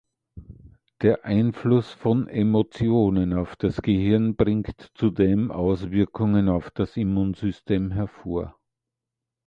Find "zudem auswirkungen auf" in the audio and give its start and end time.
4.95-6.71